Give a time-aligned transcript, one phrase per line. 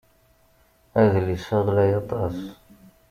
[1.01, 2.37] Adlis-a ɣlay aṭas.